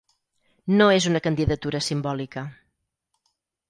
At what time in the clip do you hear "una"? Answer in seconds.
1.11-1.23